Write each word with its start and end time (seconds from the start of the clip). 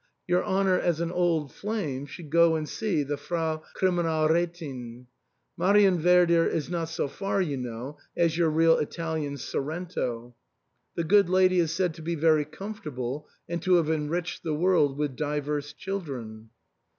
Your 0.25 0.43
honour, 0.43 0.79
as 0.79 0.99
an 0.99 1.11
old 1.11 1.51
flame, 1.53 2.07
should 2.07 2.31
go 2.31 2.55
and 2.55 2.67
see 2.67 3.03
the 3.03 3.17
Frau 3.17 3.61
Kriminalrdthin, 3.79 5.05
Marienwerder 5.59 6.47
is 6.49 6.71
not 6.71 6.89
so 6.89 7.07
far, 7.07 7.39
you 7.39 7.55
know, 7.55 7.99
as 8.17 8.35
your 8.35 8.49
real 8.49 8.79
Italian 8.79 9.37
Sorrento. 9.37 10.33
The 10.95 11.03
good 11.03 11.29
lady 11.29 11.59
is 11.59 11.71
said 11.71 11.93
to 11.93 12.01
be 12.01 12.15
very 12.15 12.45
comfortable 12.45 13.27
and 13.47 13.61
to 13.61 13.75
have 13.75 13.91
enriched 13.91 14.41
the 14.41 14.55
world 14.55 14.97
with 14.97 15.15
divers 15.15 15.71
children." 15.71 16.49